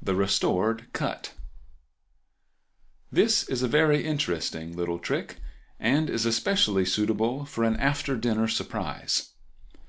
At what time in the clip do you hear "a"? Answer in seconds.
3.60-3.66